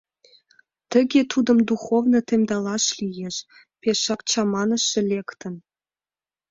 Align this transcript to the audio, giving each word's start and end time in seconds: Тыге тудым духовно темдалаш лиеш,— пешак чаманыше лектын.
Тыге 0.91 1.21
тудым 1.31 1.57
духовно 1.69 2.19
темдалаш 2.27 2.85
лиеш,— 2.99 3.35
пешак 3.81 4.19
чаманыше 4.29 4.99
лектын. 5.11 5.53